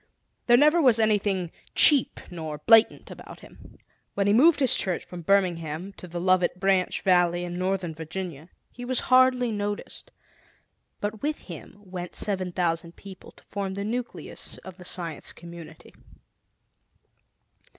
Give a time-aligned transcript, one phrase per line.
[0.47, 3.75] There never was anything cheap nor blatant about him.
[4.15, 8.49] When he moved his church from Birmingham to the Lovett Branch Valley in northern Virginia,
[8.71, 10.11] he was hardly noticed.
[11.01, 15.93] But with him went seven thousand people, to form the nucleus of the Science Community.